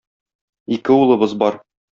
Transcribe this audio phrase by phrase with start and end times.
[0.77, 1.63] Ике улыбыз бар.